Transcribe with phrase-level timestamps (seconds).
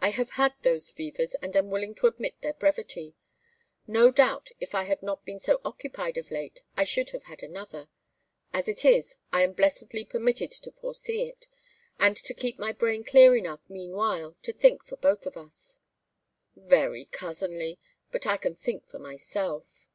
[0.00, 3.14] I have had those fevers, and am willing to admit their brevity.
[3.86, 7.44] No doubt if I had not been so occupied of late I should have had
[7.44, 7.88] another.
[8.52, 11.46] As it is, I am blessedly permitted to foresee it;
[11.96, 15.78] and to keep my brain clear enough meanwhile to think for both of us."
[16.56, 17.78] "Very cousinly,
[18.10, 19.86] but I can think for myself."